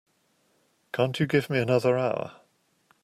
Can't 0.93 1.19
you 1.19 1.27
give 1.27 1.47
me 1.51 1.59
another 1.59 1.95
hour? 1.95 2.41